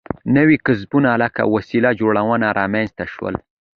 [0.35, 3.35] نوي کسبونه لکه وسله جوړونه رامنځته شول.